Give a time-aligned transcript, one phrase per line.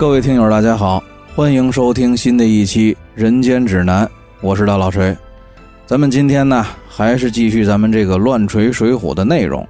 [0.00, 1.04] 各位听友，大家好，
[1.36, 4.06] 欢迎收听新的一期《人间指南》，
[4.40, 5.14] 我是大老锤。
[5.84, 9.68] 咱们今天呢，还是继续咱们这个乱锤水浒的内容。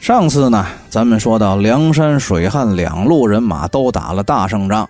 [0.00, 4.88] 上次呢，咱们说到梁山、水汉两路人马都打了大胜仗，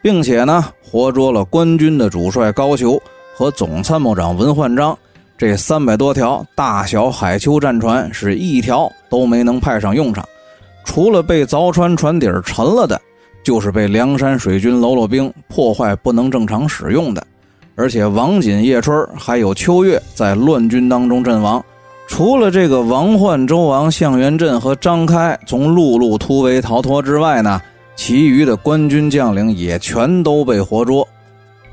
[0.00, 2.98] 并且呢，活捉了官军的主帅高俅
[3.36, 4.96] 和总参谋长文焕章。
[5.36, 10.26] 这三百多条大小海丘战船，是一条都没能派上用场，
[10.86, 12.98] 除了被凿穿船底沉了的。
[13.42, 17.26] 就是被梁山水军喽啰兵破坏，不能正常使用的。
[17.74, 21.64] 而且王锦、叶春还有秋月在乱军当中阵亡。
[22.06, 27.62] 除了这个王焕、周王、向元镇和张开从陆路突围逃脱之外呢，
[27.94, 31.06] 其余的官军将领也全都被活捉。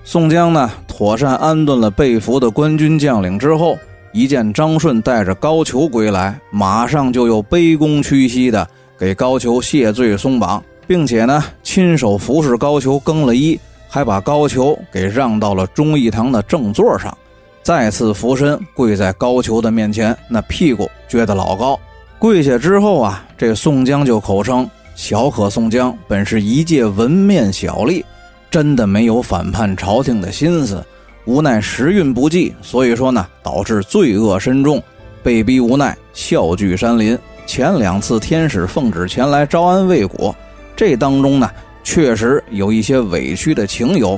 [0.03, 3.78] 宋江呢，妥善安顿了被俘的官军将领之后，
[4.13, 8.66] 一见张顺带着高俅归来，马上就又卑躬屈膝的
[8.97, 10.63] 给高俅谢罪松绑。
[10.88, 17.16] 并且呢，亲手服侍高俅更了衣，还把高俅给让到了忠义堂的正座上，
[17.61, 21.77] 再次俯身跪在高俅的面前，那屁股撅得老高。
[22.17, 28.03] 跪下之后啊，这宋江就口称：“小可宋江本是一介文面小吏，
[28.49, 30.83] 真的没有反叛朝廷的心思，
[31.25, 34.81] 无奈时运不济，所以说呢，导致罪恶深重，
[35.22, 37.16] 被逼无奈笑聚山林。
[37.45, 40.33] 前两次天使奉旨前来招安未果。”
[40.78, 41.50] 这当中呢，
[41.83, 44.17] 确实有一些委屈的情由，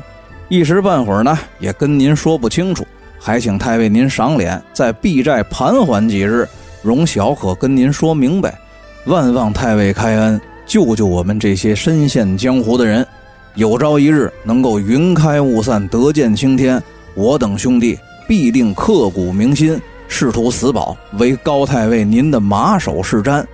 [0.50, 2.86] 一时半会儿呢也跟您说不清楚，
[3.18, 6.46] 还请太尉您赏脸，在避寨盘桓几日，
[6.84, 8.60] 容小可跟您说明白。
[9.06, 13.08] 万望太尉开恩，救救我们这些身陷江湖的人，
[13.56, 19.80] 有朝一日能够云开雾散，得见青天，我等兄弟必定刻骨铭心，
[20.10, 23.46] 誓图死保，为高太尉您的马首是瞻。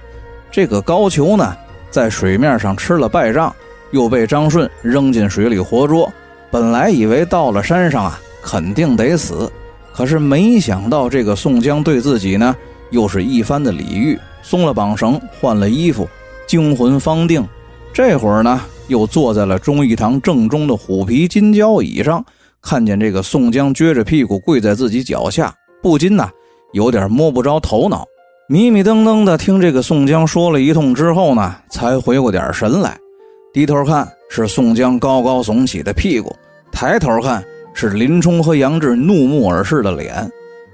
[0.49, 1.55] 这个高俅呢？
[1.95, 3.55] 在水面上吃了败仗，
[3.91, 6.11] 又被张顺扔进水里活捉。
[6.51, 9.49] 本来以为到了山上啊，肯定得死，
[9.93, 12.53] 可是没想到这个宋江对自己呢，
[12.89, 16.05] 又是一番的礼遇，松了绑绳，换了衣服，
[16.45, 17.47] 惊魂方定。
[17.93, 22.21] 这会儿呢，又坐在了忠义堂正中的虎皮金交椅上，
[22.61, 26.29] 看见这个宋江撅着屁股跪在自己脚下，不禁呐，
[26.73, 28.05] 有点摸不着头脑。
[28.47, 32.95] 迷迷瞪瞪的听这个宋江说了一通之后呢，才回过点神来，
[33.51, 36.31] 低头看是宋江高高耸起的屁股，
[36.71, 40.31] 抬头看是林冲和杨志怒目而视的脸，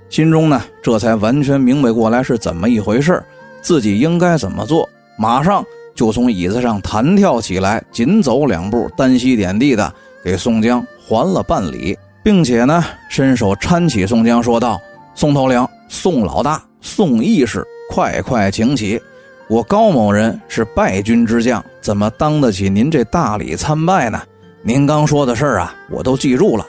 [0.10, 3.24] 心中呢这才完全明白过来是怎么一回事
[3.62, 4.88] 自己应该怎么做，
[5.18, 5.64] 马上
[5.96, 9.94] 就从椅子上弹跳起来，紧走两步，单膝点地的
[10.26, 14.78] 给宋江还了半礼，并且呢伸手搀起宋江说道
[15.16, 19.00] ：“宋头领，宋老大。”宋义士，快快请起！
[19.48, 24.20] 我高某人是败军之将，怎么当得起您这大礼参拜呢？
[24.64, 26.66] 您刚说的事儿啊，我都记住了。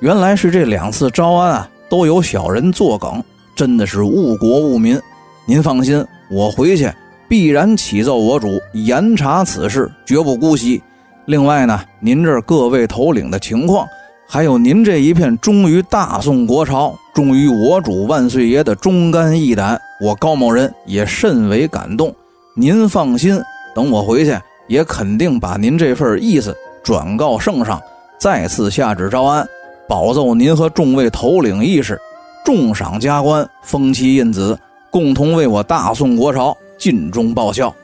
[0.00, 3.22] 原来是这两次招安啊，都有小人作梗，
[3.54, 4.98] 真的是误国误民。
[5.46, 6.90] 您放心，我回去
[7.28, 10.82] 必然启奏我主严查此事，绝不姑息。
[11.26, 13.86] 另外呢，您这各位头领的情况。
[14.32, 22.10] 还有您这一片忠于大宋国朝、忠于我主万岁爷的忠肝义胆，我高某人也甚为感动。
[22.56, 23.38] 您放心，
[23.74, 24.34] 等我回去，
[24.68, 27.78] 也肯定把您这份意思转告圣上，
[28.18, 29.46] 再次下旨招安，
[29.86, 32.00] 保奏您和众位头领义士，
[32.42, 34.58] 重赏加官，封妻印子，
[34.90, 37.74] 共同为我大宋国朝尽忠报效。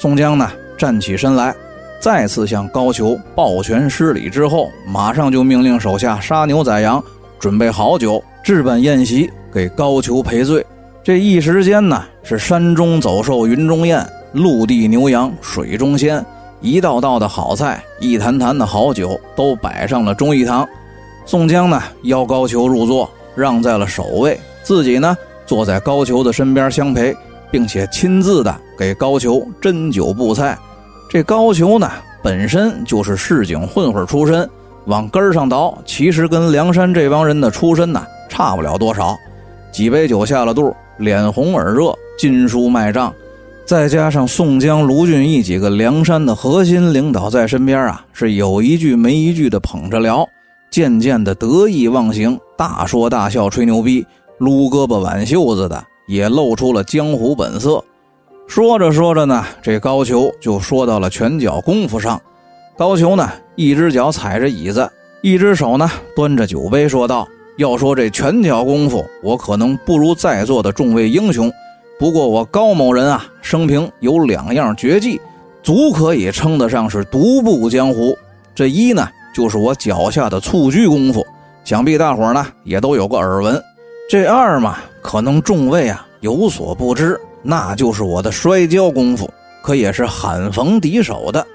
[0.00, 1.54] 宋江呢，站起身来。
[2.04, 7.02] 再次向高俅抱拳施礼之后，马上就命令手下杀牛宰羊，
[7.38, 10.62] 准备好酒，置办宴席给高俅赔罪。
[11.02, 16.22] 这一时间呢，是山中走兽云中雁，陆地牛羊水中仙，
[16.60, 20.68] 一道道的好菜，一坛坛的好酒都摆上了忠义堂。
[21.24, 27.16] 宋江呢，邀高俅入座，让在了首位，自己呢，坐在高俅的身边相陪，
[27.50, 30.54] 并且亲自的给高俅斟酒布菜。
[31.14, 31.88] 这高俅呢，
[32.24, 34.50] 本身就是市井混混出身，
[34.86, 39.16] 往根儿上倒，其实跟梁山这帮人的出身呢，差不了多少。
[39.70, 43.14] 几杯酒下了肚，脸红耳热，筋书卖账，
[43.64, 50.28] 再加上宋江、卢俊义几个梁山的核心领导在身边啊，是有一句没一句的捧着聊，
[50.68, 54.04] 渐渐的得意忘形，大说大笑，吹牛逼，
[54.38, 57.80] 撸胳膊挽袖子的，也露出了江湖本色。
[58.46, 62.20] 说着说着呢，这高俅就说到了拳脚功夫上。
[62.76, 64.88] 高俅呢，一只脚踩着椅子，
[65.22, 67.26] 一只手呢端着酒杯，说道
[67.56, 71.50] ：“要说这拳脚功夫，我可能不如在座的众位英雄。
[71.98, 75.20] 不过我高某人啊，生平有两样绝技，
[75.62, 78.16] 足可以称得上是独步江湖。
[78.54, 81.24] 这一呢，就是我脚下的蹴鞠功夫，
[81.64, 83.60] 想必大伙呢也都有个耳闻。
[84.10, 89.30] 这二嘛，可能众位啊有所不知，那就是我的摔跤功夫，
[89.62, 91.46] 可也是罕逢敌手的。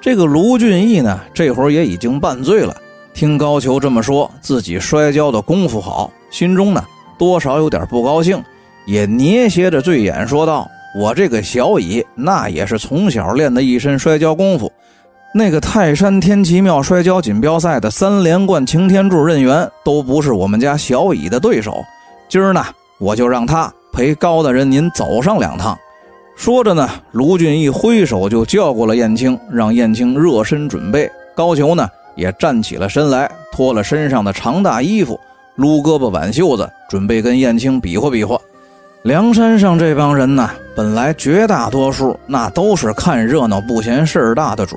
[0.00, 2.74] 这个卢俊义呢，这会儿也已经半醉了，
[3.12, 6.82] 听高俅这么说自己摔跤的功夫好，心中呢
[7.18, 8.40] 多少有点不高兴，
[8.86, 14.70] 也捏斜着醉眼说道：“我这个小乙，那也是从小练的一身摔跤功夫。”
[15.34, 21.84] 那个泰山天奇庙摔跤锦标赛的三连冠擎天柱任员都不是我们家小乙的对手，
[22.28, 22.64] 今儿呢，
[22.98, 25.74] 我就让他陪高大人您走上两趟。
[26.36, 31.10] 说着呢，卢俊义挥手就叫过了燕青，让燕青热身准备。
[31.34, 35.18] 高俅呢也站起了身来，脱了身上的长大衣服，
[35.54, 38.38] 撸胳膊挽袖子，准备跟燕青比划比划。
[39.02, 44.76] 梁山上这帮人呢，本来绝大多数那都是看热闹不嫌事儿大的主。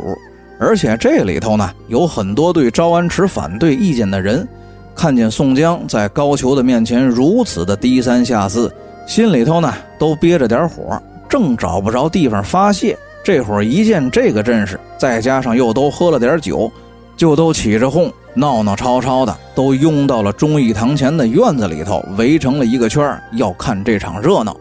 [0.57, 4.47] 而且这里头呢，有很多对招安持反对意见的人，
[4.95, 8.73] 看见宋江在高俅的面前如此的低三下四，
[9.09, 12.95] 心里头呢都憋着点火，正找不着地方发泄。
[13.23, 16.71] 这会儿一见这个阵势，再加上又都喝了点酒，
[17.17, 24.55] 就都起着哄，闹闹吵吵的，都拥到了忠义堂前的院子里头，围成了一个圈要看这场热闹。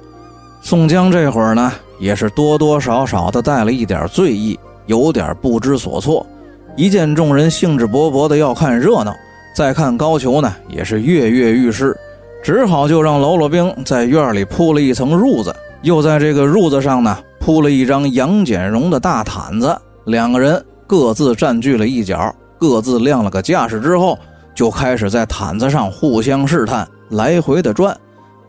[0.62, 4.58] 宋江这会儿呢，也是多多少少的带了一点醉意。
[4.86, 6.26] 有点不知所措，
[6.74, 9.14] 一见众人兴致勃勃的要看热闹，
[9.54, 11.94] 再看高俅呢，也是跃跃欲试，
[12.42, 19.76] 只好就让喽啰兵在院里铺了一层褥子，又在这个褥子上呢铺了一张杨戬绒的大毯子，
[20.06, 24.18] 两个人各自占据了一角，各自亮了个架势之后，
[24.54, 27.94] 就开始在毯子上互相试探，来回的转。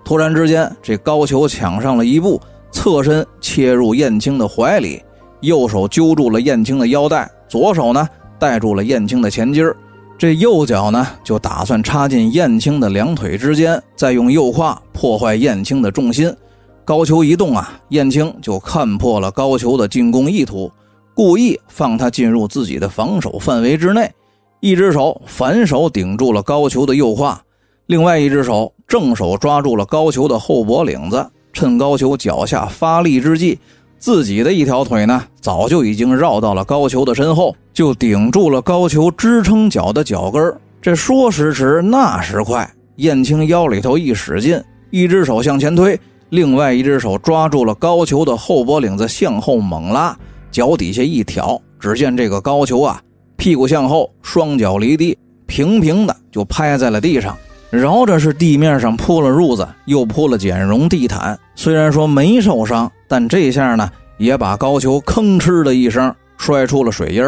[0.06, 2.39] 突然之间，这高俅抢上了一步，
[2.71, 5.01] 侧身切入燕青的怀里。
[5.41, 8.07] 右手揪住了燕青的腰带，左手呢
[8.38, 9.75] 带住了燕青的前襟儿
[10.19, 16.36] 这右脚呢就打算插进燕青的两腿之间，再用右胯破坏燕青的重心。
[16.83, 20.69] 高俅一动啊，燕青就看破了高俅的进攻意图，
[21.13, 24.12] 故意放他进入自己的防守范围之内，
[24.60, 27.42] 一只手反手顶住了高俅的右胯，
[27.86, 33.57] 另外一只手正手抓住了高俅的后脖领子，趁高俅脚下发力之际。
[34.00, 46.00] 自己的一条腿呢，早就已经绕到了高俅的身后，就顶住了高俅支撑脚的脚跟这说时迟，那时快，燕青腰里头一使劲，一只手向前推，
[46.30, 50.18] 另外一只手抓住了高俅的后脖领子，向后猛拉，
[50.50, 53.01] 脚底下一挑，只见这个高俅啊，
[53.36, 57.38] 屁股向后，双脚离地，平平的就拍在了地上。
[57.69, 63.88] 饶着是地面上铺了褥子，又铺了简绒地毯，虽然说没受伤，但这下呢，
[64.18, 67.24] 也把高俅吭哧的一声摔出了水印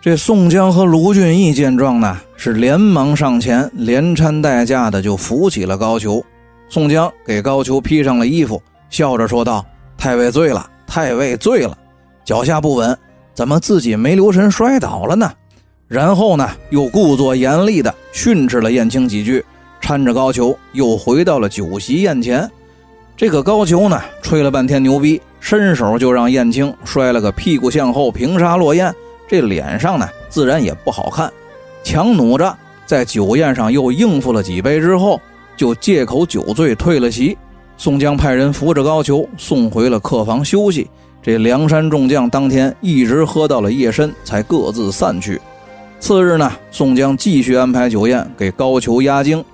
[0.00, 6.22] 这宋江和卢俊义见状呢，是连忙上前，连搀带架的就扶起了高俅。
[6.68, 9.64] 宋江给高俅披上了衣服，笑着说道
[9.98, 11.76] ：“太尉醉了，太尉醉了，
[12.24, 12.96] 脚下不稳，
[13.34, 15.30] 怎么自己没留神摔倒了呢？”
[15.86, 19.44] 然后呢，又故作严厉的训斥了燕青几句。
[19.80, 22.48] 搀着高俅又回到了酒席宴前，
[23.16, 28.94] 这个高俅呢吹了半天牛逼，伸手就让燕青摔了个屁股向后平沙落雁，
[29.28, 31.32] 这脸上呢自然也不好看。
[31.82, 32.56] 强弩着
[32.86, 35.20] 在酒宴上又应付了几杯之后，
[35.56, 37.36] 就借口酒醉退了席。
[37.76, 40.88] 宋江派人扶着高俅送回了客房休息。
[41.22, 45.40] 这梁山众将当天一直喝到了夜深，才各自散去。
[45.98, 49.44] 次日呢，宋江继续安排酒宴给高俅压惊。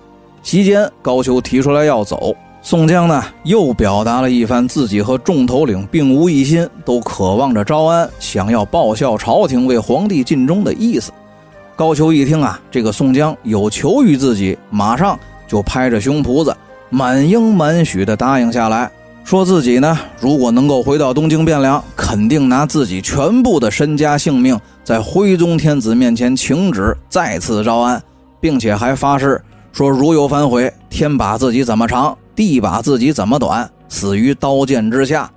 [0.47, 11.11] 席间，高俅提出来要走，宋江呢又表达了一番自己和众头领并无一心，都渴望着招安，想要报效朝廷，为皇帝尽忠的意思。
[11.75, 16.57] 高俅一听啊，这个宋江有求于自己，马上就拍着胸脯子，
[16.91, 18.89] 满应满许的答应下来，
[19.25, 28.01] 说自己呢如果能够回到东京汴梁，肯定拿自己全部的身家性命，在徽宗天子面前请旨，再次招安，
[28.41, 29.43] 并且还发誓。
[29.77, 35.31] 说如有反悔，天把自己怎么长，地把自己怎么短，死于刀剑之下。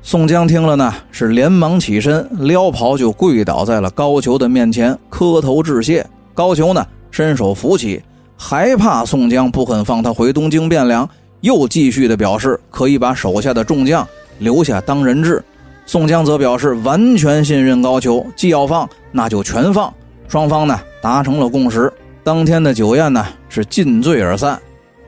[0.00, 6.06] 宋江听了呢，是连忙起身，撩袍就跪倒在了高俅的面前，磕头致谢。
[6.32, 8.02] 高俅呢，伸手扶起，
[8.34, 11.06] 还怕宋江不肯放他回东京汴梁，
[11.42, 14.08] 又继续的表示可以把手下的众将
[14.38, 15.44] 留下当人质。
[15.84, 19.92] 宋江则表示完全信任高俅，既要放，那就全放。
[20.28, 21.92] 双方呢，达成了共识。
[22.24, 24.58] 当天的酒宴呢是尽醉而散。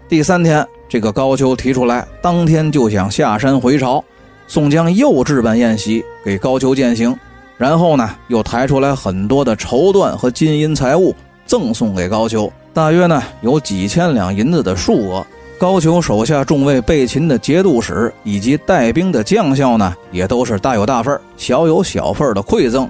[0.06, 4.04] 第三天，这个高俅提出来，当天就想下山回朝。
[4.46, 7.18] 宋江又置办宴席给高俅饯行，
[7.56, 11.14] 然后呢，又抬出来很多的绸缎和金银财物
[11.46, 15.26] 赠送给高俅，大约呢有几千两银子的数额。
[15.56, 22.86] 高俅手下众位备勤的节度使以及带兵的将校呢，也都是大有大份小有小份的馈赠。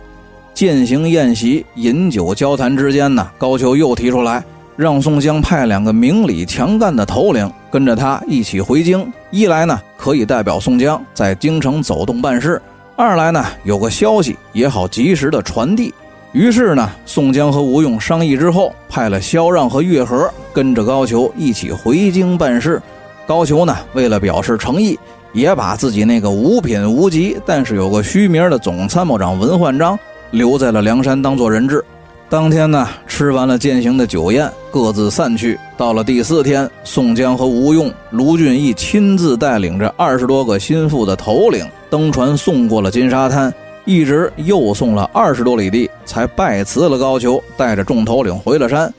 [0.54, 4.42] 饯行宴席、饮酒交谈之间呢，高俅又提出来，
[4.76, 9.10] 让宋江派两个明理强干的头领跟着他一起回京。
[9.30, 12.58] 一来呢，可以代表宋江在京城走动办事；
[12.96, 15.92] 二来呢，有个消息也好及时的传递。
[16.32, 22.82] 于是呢，宋江和吴用商议之后，派了萧让和月和跟着高俅一起回京办事。
[23.26, 24.98] 高俅呢，为了表示诚意，
[25.32, 29.96] 也把自己那个五品无级但是有个虚名的总参谋长文焕章
[30.32, 31.84] 留在了梁山当做人质。
[32.30, 35.58] 当天呢，吃完了饯行的酒宴，各自散去。
[35.76, 43.52] 到了第四天，宋江和吴用、卢俊义亲自带领着二十多个心腹的头领登船送过了金沙滩。
[43.84, 48.92] 一直又送了二十多里地，才拜辞了高俅，带着众头领回了山。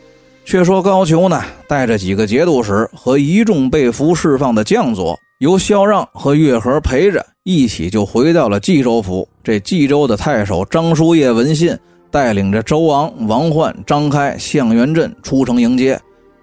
[0.46, 9.28] 却说高俅呢，带着几个节度使和一众被俘释放的将佐，由萧让和月和陪着，一起就回到了冀州府。
[9.44, 11.76] 这冀州的太守张叔夜闻信，
[12.16, 16.00] 带领着周昂、王焕、张开、向元镇出城迎接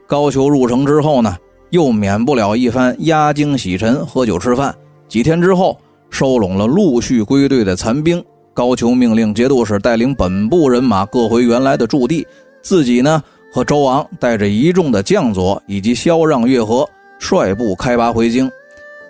[0.06, 0.50] 高俅。
[0.50, 1.34] 入城之后呢，
[1.70, 4.74] 又免不了一番压惊洗尘、喝酒吃饭。
[5.08, 5.78] 几天之后，
[6.10, 8.22] 收拢了陆续归队的残兵。
[8.52, 12.26] 高俅命令节度使带领本部人马各回原来的驻地，
[12.60, 16.86] 自己呢和周昂带着一众的将佐以及萧让、月和
[17.18, 18.50] 率部开拔回京。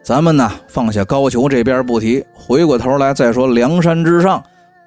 [0.05, 4.41] 咱们呢放下高俅这边不提，回过头来再说梁山之上。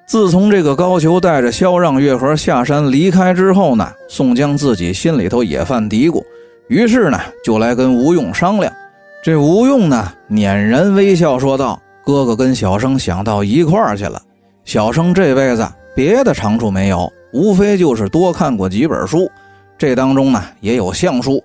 [0.06, 6.22] 自从这个高俅带着萧让、月和下山离开之后呢，宋江自己心里头也犯嘀咕，
[6.68, 8.72] 于是呢就来跟吴用商量。
[9.20, 14.22] 这吴用呢佞然微笑说道：“哥哥跟小生想到一块儿去了。”
[14.64, 19.28] 小生这辈子别的长处没有，无非就是多看过几本书，
[19.76, 21.42] 这当中呢也有相书。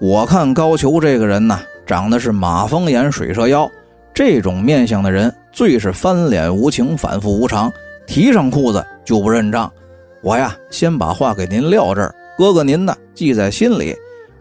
[0.00, 3.70] 我看高俅这个人呢，长得是马蜂眼、水蛇腰，
[4.12, 7.72] 这种面相的人最是翻脸无情、反复无常，
[8.10, 9.70] 提上裤子就不认账。
[10.20, 13.94] 我呀，先把话给您撂这儿，哥哥您呢记在心里，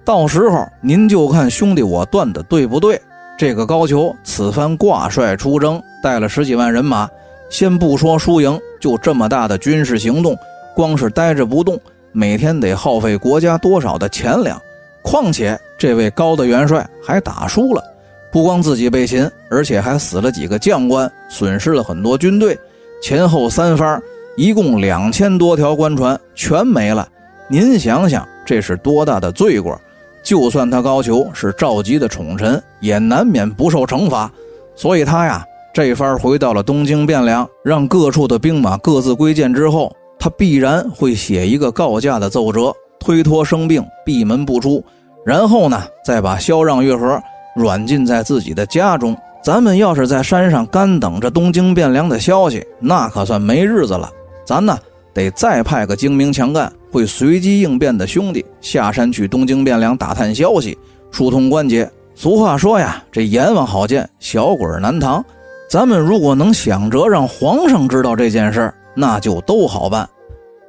[0.03, 2.99] 到时候您就看兄弟我断的对不对。
[3.38, 7.07] 这个高俅此番挂帅出征，带了十几万人马。
[7.51, 10.35] 先不说输赢，就这么大的军事行动，
[10.75, 11.79] 光是待着不动，
[12.11, 14.59] 每天得耗费国家多少的钱粮？
[15.03, 17.83] 况且这位高的元帅还打输了，
[18.31, 22.57] 不光自己被擒，而且还死了几个将官，损失了很多军队，
[23.01, 24.01] 前后三番，
[24.36, 27.08] 一共两千多条官船全没了。
[27.48, 29.79] 您想想，这是多大的罪过？
[30.22, 34.32] 就算他高俅是赵佶的宠臣，也难免不受惩罚。
[34.75, 35.46] 所以他呀。
[35.72, 44.84] 这番回到了东京汴梁，让各处的兵马各自归建之后，他必然会写一个告假的奏折，推脱生病，闭门不出。
[45.24, 47.22] 然后呢，再把萧让、月和
[47.56, 49.15] 软禁在自己的家中。
[49.41, 54.12] 咱们要是在山上干等着东京汴梁的消息，那可算没日子了。
[54.46, 54.77] 咱呢，
[55.13, 60.77] 得再派个精明强干、会随机应变的兄弟下山去东京汴梁打探消息，
[61.12, 61.89] 疏通关节。
[62.15, 65.24] 俗话说呀，这阎王好见，小鬼难逃。
[65.69, 70.08] 咱们如果能想着让皇上知道这件事儿那就都好办。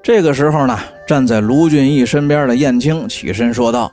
[0.02, 3.90] 这个时候呢，站在卢俊义身边的燕青起身说道：“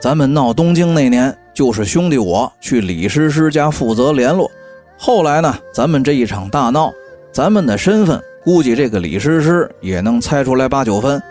[0.00, 4.50] 咱们闹东京那年，就是兄弟我去李师师家负责联络。
[4.96, 6.92] 后来呢，咱们这一场大闹，
[7.32, 11.22] 咱们的身份估计这个李师师也能猜出来八九分。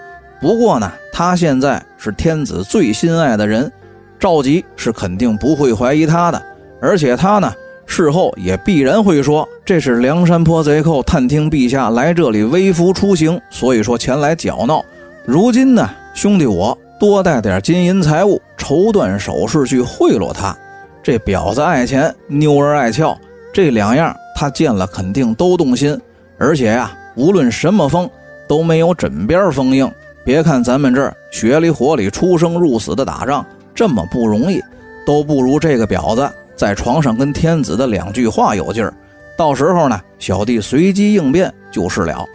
[0.41, 3.71] 不过呢，他现在是天子最心爱的人，
[4.19, 6.41] 赵佶是肯定不会怀疑他的，
[6.81, 7.53] 而且他呢。”
[7.91, 14.85] 事后也必然会说，这是梁山泊贼寇探听陛下来这里微服出行，所以说前来搅闹。
[15.25, 20.55] 如今呢，兄弟我多带点金银财物、绸缎首饰去贿赂他。
[21.01, 23.17] 这婊子爱钱，妞儿爱俏，
[23.51, 25.99] 这两样他见了肯定都动心。
[26.37, 28.07] 而且呀，无论什么风
[28.47, 29.91] 都没有枕边风硬。
[30.23, 34.61] 别看咱们这儿血里火里出生入死的打仗这么不容易，
[35.07, 36.29] 都不如这个婊子。
[36.55, 38.93] 在床上跟天子的两句话有劲儿，
[39.37, 42.25] 到时候呢，小弟随机应变就是了。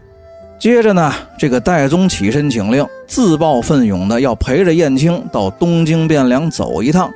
[0.58, 7.10] 接着呢，这个戴宗起身请令，自报奋勇的要陪着燕青到东京汴梁走一趟。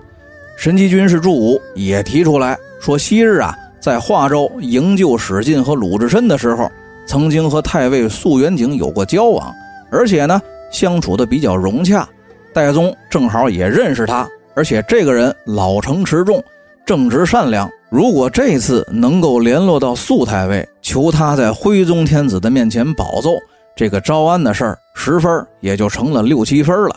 [0.57, 6.71] 神机军师祝武也提出来说，昔日啊，在华州营救史进和鲁智深的时候，
[7.07, 9.55] 曾经和太尉肃元景有过交往，
[9.91, 12.07] 而且呢，相处的比较融洽。
[12.53, 16.43] 戴宗正好也认识他，而且这个人老成持重。
[16.85, 23.31] 正直善良，如果这次能够联络到肃太尉，求他在徽宗天子的面前保奏
[23.75, 26.97] 这个招安的事儿，十分也就成了六七分了。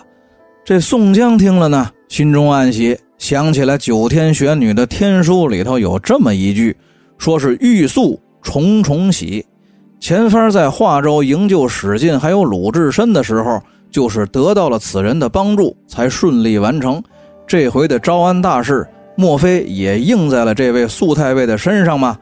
[0.66, 6.76] 这宋江听了呢，心中暗喜，想起来九天玄女的天书里头有这么一句，
[7.18, 9.46] 说是遇肃重重喜。
[10.00, 17.02] 前番在华州营救史进还有鲁智深的时候，就是得到了此人的帮助，才顺利完成
[17.48, 18.86] 这回的招安大事。
[19.22, 22.18] 莫非也应在了这位肃太尉的身上吗？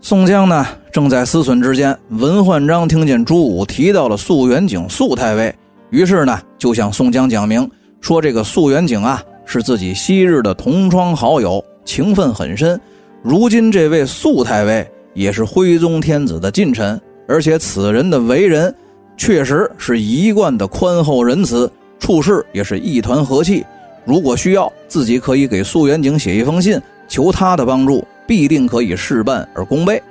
[0.00, 5.52] 宋江呢，正在思忖之间，文焕章听见朱武提到了肃元景肃太尉，
[5.90, 7.68] 于是呢，就向宋江讲明
[8.00, 12.80] 说：“这个肃元景啊，是自己昔日的同窗好友，情分很深。
[13.20, 18.72] 如今这位肃太尉也是徽宗天子的近臣，而且此人的为人
[19.16, 21.68] 确实是一贯的宽厚仁慈，
[21.98, 23.66] 处事也是一团和气。”
[24.04, 30.02] 如果需要，自己可以给苏元景写一封信，求他的帮助，必定可以事半而功倍。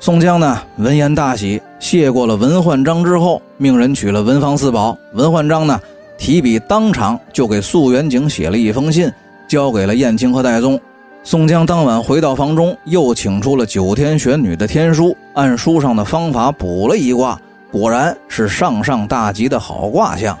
[0.00, 4.96] 宋江呢，闻言大喜，谢过了文焕章之后，命人取了文房四宝。
[5.14, 5.80] 文焕章呢，
[6.18, 9.10] 提笔当场就给苏元景写了一封信，
[9.48, 10.78] 交给了燕青和戴宗。
[11.22, 17.40] 宋江当晚回到房中，又请出了九天玄女的天书，按书上的方法卜了一卦，
[17.72, 20.38] 果然是上上大吉的好卦象。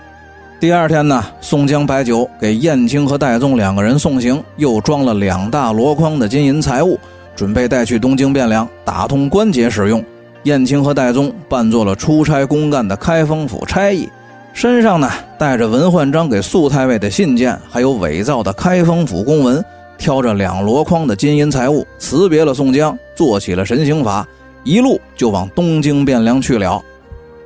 [0.64, 6.98] 第二天呢，宋江摆酒给燕青和戴宗两个人送行，又装了两大箩筐的金银财物，
[7.36, 10.02] 准备带去东京汴梁打通关节使用。
[10.44, 14.08] 燕青和戴宗扮作了出差公干的开封府差役，
[14.54, 19.62] 身上呢带着文焕章给肃太尉的信件，还有伪造的开封府公文，
[19.98, 24.26] 挑着两箩筐的金银财物，辞别了宋江，做起了神行法，
[24.64, 26.82] 一路就往东京汴梁去了。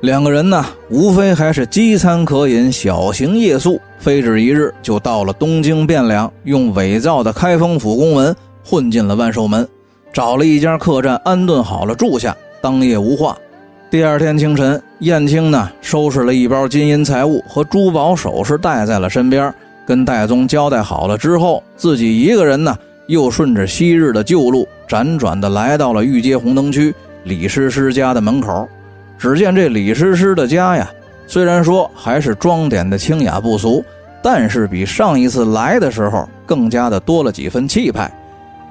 [0.01, 9.67] 两个人呢，无非还是饥餐渴饮，小行夜宿，非止一日就到了东京汴梁，用伪造的开封府公文混进了万寿门，
[10.13, 13.37] 找了一家客栈安顿好了住下，当夜无话。
[13.91, 19.53] 第二天清晨，燕青呢收拾了一包金银财物和珠宝首饰带在了身边，
[19.85, 22.73] 跟戴宗交代好了之后，自己一个人呢
[23.07, 26.95] 又顺着昔日的旧路，辗转的来到了御街红灯区
[27.25, 28.65] 李师师家的门口。
[29.19, 30.89] 只见这李师师的家呀，
[31.27, 33.83] 虽然说还是装点的清雅不俗，
[34.23, 38.09] 但是比上一次来的时候更加的多了几分气派。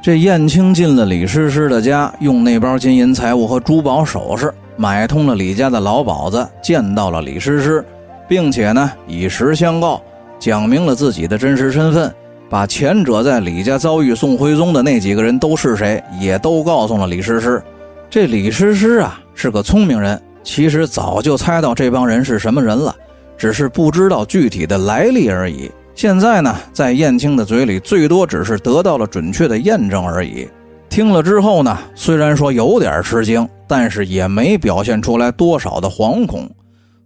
[0.00, 7.84] 这燕青进了李师师的家，用那包金银财物和珠宝首饰买通了李家的老鸨子，见到了李师师，
[8.26, 10.00] 并且呢以实相告，
[10.38, 12.10] 讲明了自己的真实身份，
[12.48, 17.62] 把前者在李家遭遇宋徽宗的那几个人都是谁，也都告诉了李师师。
[18.08, 20.18] 这李师师啊是个聪明人。
[20.48, 22.96] 其实早就猜到这帮人是什么人了，
[23.36, 25.70] 只是不知道具体的来历而已。
[25.94, 30.48] 现在呢，在燕青的嘴里，最多只是得到了准确的验证而已。
[30.88, 36.50] 听了之后呢，虽然说有点吃惊，但是也没表现出来多少的惶恐。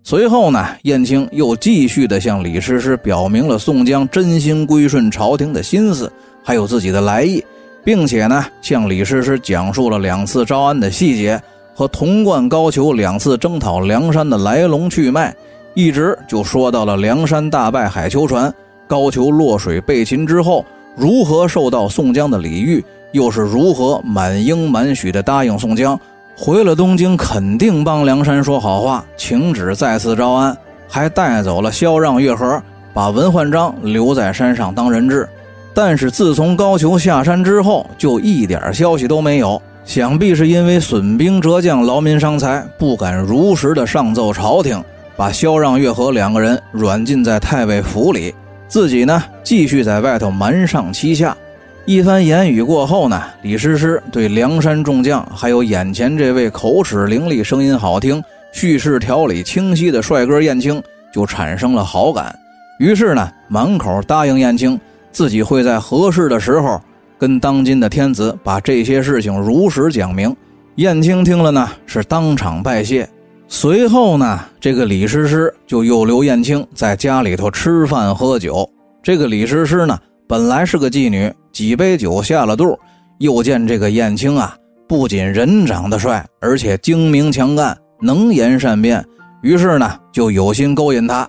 [0.05, 6.11] 随后呢，燕青又继续的向李师师表明了宋江真心归顺朝廷的心思，
[6.45, 7.45] 还有自己的来意，
[7.85, 11.43] 并且呢，向李师师讲述了两次招安的细节。
[11.83, 15.35] 和童贯、高俅两次征讨梁山的来龙去脉，
[15.75, 18.55] 一直就说到了梁山大败海丘船，
[18.87, 20.65] 高俅落水被擒之后，
[20.95, 25.99] 如何受到宋江的礼遇，又是如何满应满许的答应宋江，
[26.37, 30.57] 回了东京肯定帮梁山说好话，请旨再次招安，
[30.89, 32.63] 还带走了萧让、月和，
[32.95, 35.29] 把文焕章留在山上当人质。
[35.75, 39.61] 但是自从高俅下山之后，就一点消息都没有。
[39.85, 44.83] 想必是因为损兵折将、劳民伤财，不敢如实的上奏朝廷，
[45.17, 48.33] 把萧让、月和两个人软禁在太尉府里，
[48.69, 51.37] 自己呢继续在外头瞒上欺下。
[51.85, 60.81] 一番言语过后呢，李师师对梁山众将，还有眼前这位口齿伶俐、声音好听、叙事条理清晰的帅哥燕青，
[61.13, 62.35] 就产生了好感。
[62.79, 66.81] 于是呢，满口答应燕青，自己会在合适的时候。
[67.23, 70.35] 跟当今的天子把这些事情如实讲明，
[70.75, 73.09] 燕青听了呢是当场拜谢。
[73.47, 78.69] 随后呢，这个李师师就又留燕青在家里头吃饭喝酒。
[79.05, 82.77] 这个李师师呢本来是个妓女，几杯酒下了肚，
[83.19, 84.57] 又见这个燕青啊
[84.89, 89.01] 不仅人长得帅，而且精明强干，能言善辩，
[89.43, 91.25] 于是呢就有心勾引他。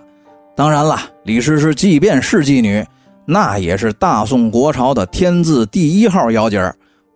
[0.56, 2.84] 当然了，李师师即便是妓女。
[3.26, 6.72] 那也是大宋国朝的天字第一号妖精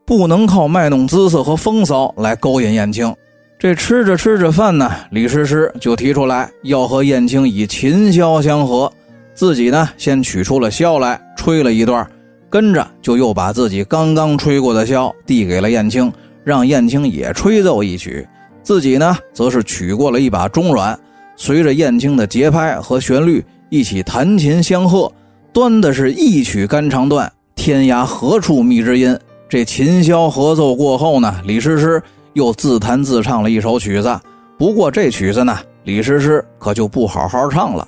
[0.07, 3.15] 不能靠卖弄姿色和风骚来勾引燕青。
[3.59, 8.91] 这吃着吃着饭呢，李师师就提出来要和燕青以琴箫相和，
[9.35, 12.09] 自己呢先取出了箫来吹了一段，
[12.49, 16.11] 跟着就又把自己刚刚吹过的箫递给了燕青，
[16.45, 18.27] 让燕青也吹奏一曲。
[18.63, 20.99] 自己呢，则是取过了一把中阮，
[21.37, 25.13] 随着燕青的节拍和旋律一起弹琴相和，
[25.53, 29.19] 端的是一曲肝肠断，天涯何处觅知音。
[29.49, 32.03] 这琴箫合奏过后呢，李师师
[32.35, 34.21] 又自弹自唱了一首曲子。
[34.59, 37.87] 不过这曲子呢，李师师可就不好好唱了。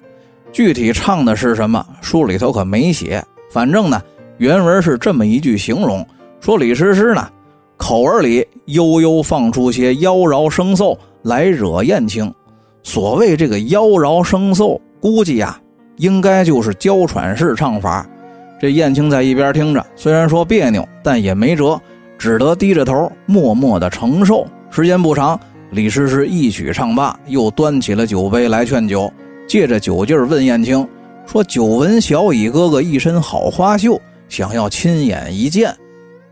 [0.52, 3.22] 具体唱的是什么，书里头可没写。
[3.52, 4.00] 反正呢，
[4.38, 6.04] 原文是这么一句形容：
[6.40, 7.28] 说李师师呢，
[7.76, 12.32] 口儿里悠悠放出些妖娆声奏来惹燕青。
[12.82, 15.60] 所谓这个妖娆声奏，估计呀，
[16.00, 18.06] 应该就是娇喘式唱法。
[18.58, 21.78] 这燕青在一边听着，虽然说别扭，但也没辙，
[22.18, 24.46] 只得低着头默默的承受。
[24.70, 25.38] 时间不长。
[25.72, 29.12] 李师师一曲唱罢，又端起了酒杯来劝酒，
[29.46, 30.88] 借着酒劲儿问燕青
[31.26, 35.72] 说：“久闻小乙哥哥一身好花绣，想要亲眼一见。”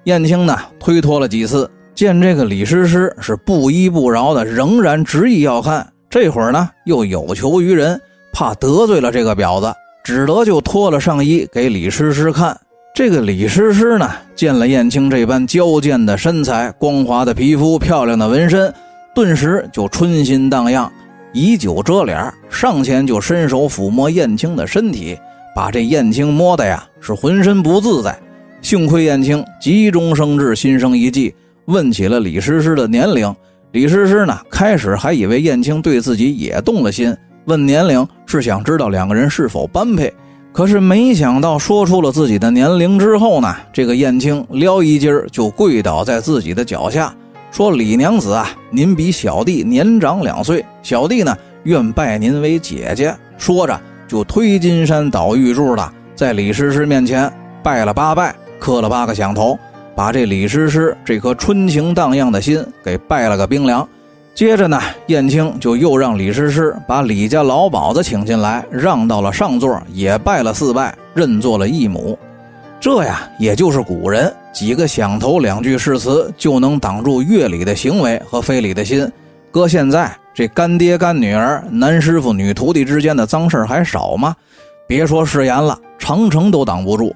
[0.04, 5.86] 燕青呢推脱了几次，见这个李师师是不依不饶的，仍然执意要看。
[6.10, 8.00] 这会儿呢又有求于人，
[8.38, 9.74] 怕得罪了这个婊子，
[10.04, 12.56] 只得就脱了上衣给李师师看。
[12.94, 18.72] 这个李师师呢见了燕青这般矫健的身材、光滑的皮肤、漂亮的纹身。
[19.12, 20.88] 顿时就春心荡漾，
[21.32, 25.18] 以酒遮脸，上前就伸手抚摸燕青的身体，
[25.52, 28.16] 把这燕青摸的呀是浑身不自在。
[28.62, 33.34] 幸亏燕青急中生智，心生一计，问起了李师师的年龄。
[33.72, 37.12] 李师师呢，开始还以为燕青对自己也动了心，
[37.46, 40.12] 问年龄是想知道两个人是否般配。
[40.52, 47.14] 可是没想到说出了自己的年龄之后呢，这个燕青撩一襟就跪倒在自己的脚下。
[47.50, 53.14] 说李娘子啊，您比小弟年长两岁，小弟呢愿拜您为姐姐。
[53.36, 59.58] 说着就推金山倒玉柱的，在李师师面前拜了八拜，磕了八个响头，
[59.94, 63.86] 把这李师师这颗春情荡漾的心给拜了个冰凉。
[64.38, 72.16] 接着呢，燕青就又让李师师把李家老鸨子请进来，让到了上座，也拜了四拜，认作了义母。
[72.78, 79.10] 这呀，也就是古人几个响头、两句誓词就能挡住乐理的行为和非礼的心。
[79.50, 84.36] 搁现在，这干爹干女儿、男师傅女徒弟之间的脏事还少吗？
[84.86, 87.12] 别说誓言了，长城都挡不住。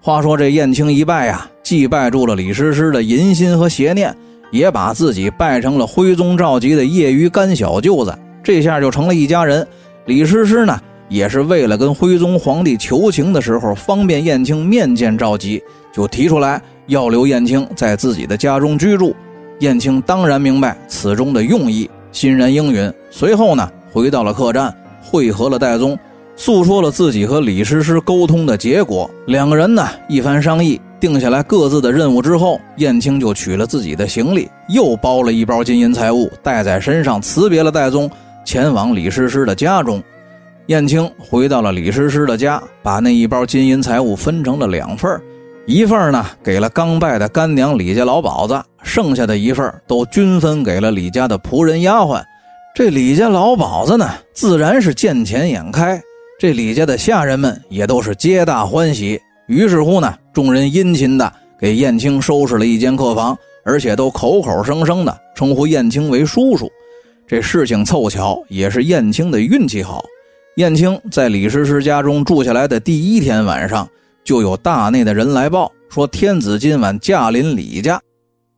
[0.00, 4.16] 话说这燕青一拜呀，既拜住了李师师的淫心和邪念，
[4.50, 9.66] 也把自己拜成了徽宗赵佶的业余干小舅子，这下就成了一家人。
[10.06, 10.78] 李师师呢？
[11.08, 15.60] 也是为了跟徽宗皇帝求情的时候方便燕青面见赵佶，
[15.92, 19.12] 就提出来要留燕青在自己的家中居住。
[19.58, 22.92] 燕青当然明白此中的用意，欣然应允。
[23.10, 25.98] 随后呢，回到了客栈，会合了戴宗，
[26.36, 29.10] 诉说了自己和李师师沟通的结果。
[29.26, 38.08] 两个人呢一番商议，定下来各自的任务之后，燕青就取了自己的行李，又包了一包金银财物带在身上，辞别了戴宗，
[38.44, 40.02] 前往李师师的家中。
[40.66, 45.20] 燕青回到了李师师的家，把那一包金银财物分成了两份
[45.66, 52.22] 一份呢给了刚拜的干娘李家老鸨子，剩下的一份都均分给了李家的仆人丫鬟。
[52.74, 56.00] 这李家老鸨子呢，自然是见钱眼开，
[56.38, 59.20] 这李家的下人们也都是皆大欢喜。
[59.50, 66.70] 于是乎呢，众人殷勤的给燕青收拾了一间客房，而且都口口声声的称呼燕青为叔叔。
[67.26, 70.04] 这事情凑巧，也是燕青的运气好。
[70.54, 73.88] 燕青在李师师家中住下来的第一天晚上，
[74.22, 78.00] 就有大内的人来报说天子今晚驾临李家。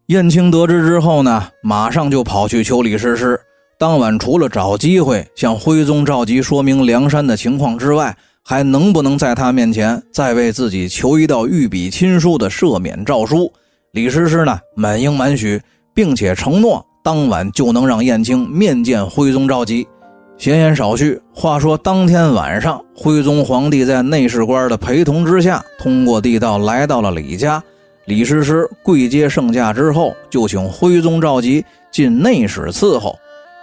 [0.09, 3.41] 燕青得知之后呢，马上就跑去求李师师。
[3.79, 13.53] 当晚除了找机会向徽宗召集说明梁山的情况之外，还能不能在他面前再为自己求一道御笔亲书的赦免诏书？
[13.93, 15.61] 李师师呢满应满许，
[15.95, 19.87] 并且承诺当晚就能让燕青面见徽宗赵佶。
[20.39, 21.21] 闲言少叙。
[21.33, 27.63] 话说当天晚上，徽宗皇帝在内侍官的陪同之下，通过地道来到了李家。
[28.07, 33.17] 李师师跪接圣驾之后，就请徽宗赵佶进内室伺候。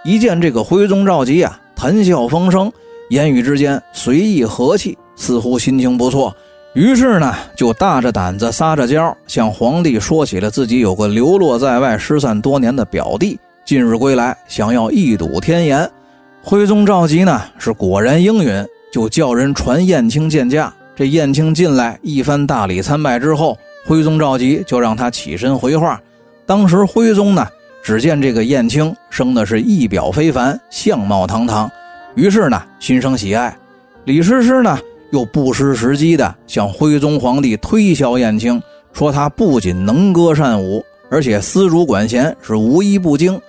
[0.04, 2.72] 一见这个徽宗赵佶啊，谈笑风生，
[3.10, 6.34] 言语之间随意和气，似乎心情不错。
[6.74, 15.90] 于是呢，就大着胆子撒着娇，向皇帝说起了自己有个流落在外、失散多年的表弟，近日归来，想要一睹天颜。
[16.40, 20.72] 徽宗赵佶呢是果然应允，就叫人传燕青见驾。
[20.94, 26.00] 这燕青进来一番大礼参拜之后，徽宗赵佶就让他起身回话。
[26.46, 27.44] 当时徽宗呢，
[27.82, 31.68] 只见这个燕青生的是一表非凡，相貌堂堂，
[32.14, 33.56] 于是呢心生喜爱。
[34.04, 34.78] 李师师呢
[35.12, 38.60] 又不失时机的向徽宗皇帝推销燕青，
[38.92, 43.40] 说他不仅能歌善舞，而且丝竹管弦是无一不精。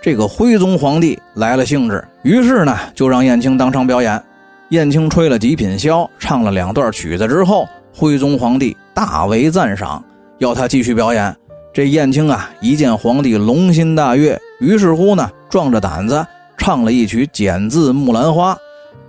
[0.00, 4.22] 这个徽宗皇帝来了兴致，于是呢就让燕青当场表演。
[4.70, 10.02] 燕青吹了几品箫，唱了两段曲子之后，徽宗皇帝大为赞赏，
[10.38, 11.34] 要他继续表演。
[11.72, 16.24] 这燕青啊，一见皇帝龙心大悦，于是乎呢，壮着胆子
[16.58, 18.52] 唱了一曲《简字木兰花》，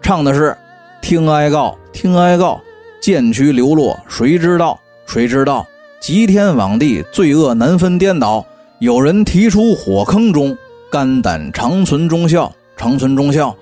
[0.01, 0.55] 唱的是
[1.01, 2.61] ：“听哀告，听哀告，
[3.01, 4.79] 剑渠流落谁知道？
[5.05, 5.67] 谁知道？
[5.99, 8.45] 极天罔地，罪恶难分颠倒。
[8.79, 10.55] 有人提出火坑中。”
[10.91, 13.55] 肝胆长存忠孝，长存忠孝。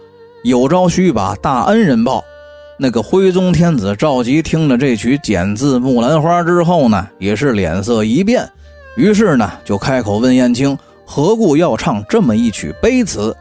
[0.44, 2.24] 有朝须把大恩人报。
[2.78, 8.48] 那个徽宗天子赵佶听了这曲《简字木兰花》之后呢，也是脸色一变，
[8.96, 13.36] 于是呢就开口问燕青：何故要唱这么一曲悲词？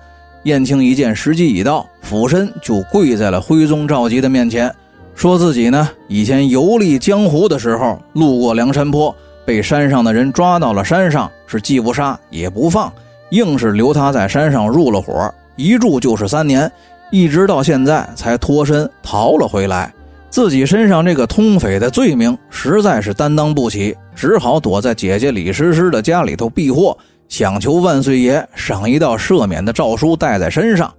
[0.47, 4.73] 燕青一见时机已到，俯身就跪在了徽宗赵佶的面前，
[5.13, 9.13] 说自己呢以前游历江湖的时候，路过梁山坡，
[9.45, 12.93] 被山上的人抓到了山上，是既不杀也不放。
[13.31, 16.71] 硬是留他在山上入了伙，一住就是三年，
[17.11, 19.93] 一直到现在才脱身逃了回来。
[20.31, 26.97] 自己身上这个通匪的罪名实在是担当不起，只好躲在姐姐李师师的家里头避祸，
[27.29, 30.93] 想求万岁爷赏一道赦免的诏书带在身上。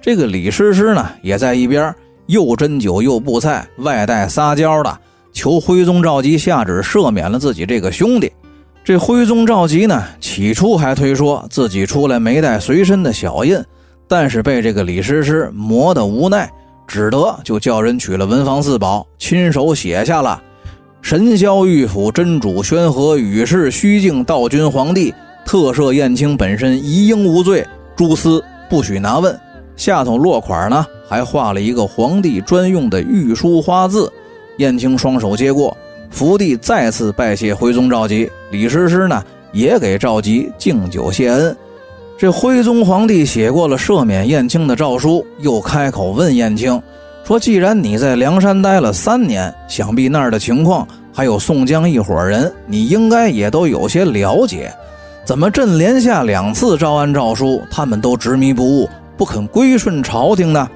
[0.00, 1.94] 这个李师师呢，也在一边
[2.26, 4.98] 又斟酒又布菜，外带撒娇的
[5.32, 8.30] 求徽宗赵佶下旨赦免了自己这个兄弟。
[8.84, 13.62] 这徽宗赵佶呢，起初还推说自己出来没带随身的小印，
[14.08, 16.50] 但是被这个李师师磨得无奈，
[16.88, 20.42] 只得就叫人取了文房四宝，亲手写下了
[21.00, 29.38] “神霄玉府真主宣和与世虚敬道君皇帝特赦燕青本身一应无罪，诸司不许拿问”。
[29.76, 34.10] 下头落款呢，还画了一个皇帝专用的御书花字。
[34.58, 35.76] 燕青双手接过。
[36.10, 41.56] 福帝再次拜谢徽宗赵佶，李师师呢也给赵佶敬酒谢恩。
[42.18, 46.80] 这徽宗皇帝写过了赦免燕青的诏书，又开口问燕青
[47.24, 54.70] 说：“既然你在梁山待了三年，想必那儿的情况还有宋江一伙人，你应该也都有些了解。
[55.24, 60.68] 怎么朕连下两次招安诏书，他们都执迷不悟，不肯归顺朝廷呢？”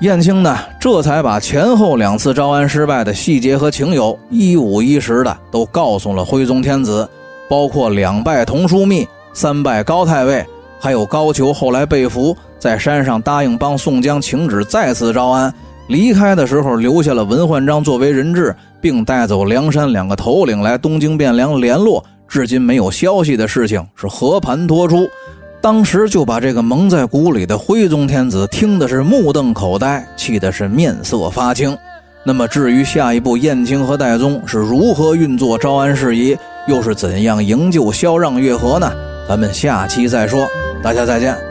[0.00, 7.08] 燕青呢，这才把前后两次招安失败的细节和情由一五一十的都告诉了徽宗天子，
[7.48, 10.46] 包括两拜同枢密，三拜高太尉，
[10.78, 15.52] 还有高俅后来被俘，在山上答应帮宋江请旨再次招安，
[15.88, 25.08] 离开的时候留下了文焕章作为人质，并带走梁山两个头领来东京汴梁联络，至今没有消息的事情是和盘托出。
[25.60, 31.76] 当时就把这个蒙在鼓里的徽宗天子听的是目瞪口呆，气的是面色发青。
[32.24, 36.36] 那么至于下一步燕青和戴宗是如何运作招安事宜，
[36.66, 38.92] 又是怎样营救萧让月河呢？
[39.28, 40.46] 咱们下期再说。
[40.82, 41.47] 大家再见。